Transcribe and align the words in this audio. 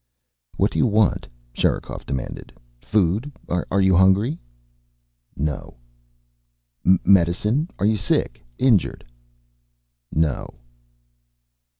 "What 0.57 0.71
do 0.71 0.79
you 0.79 0.87
want?" 0.87 1.27
Sherikov 1.53 2.07
demanded. 2.07 2.51
"Food? 2.79 3.31
Are 3.47 3.79
you 3.81 3.95
hungry?" 3.95 4.39
"No." 5.37 5.77
"Medicine? 6.83 7.69
Are 7.77 7.85
you 7.85 7.97
sick? 7.97 8.43
Injured?" 8.57 9.05
"No." 10.11 10.55